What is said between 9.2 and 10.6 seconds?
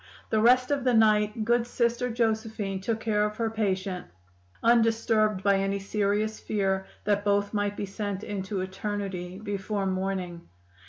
before morning.